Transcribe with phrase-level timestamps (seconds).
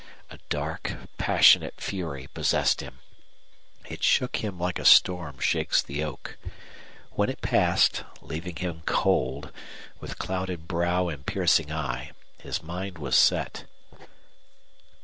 [0.31, 2.97] A dark, passionate fury possessed him.
[3.87, 6.39] It shook him like a storm shakes the oak.
[7.11, 9.51] When it passed, leaving him cold,
[9.99, 13.65] with clouded brow and piercing eye, his mind was set.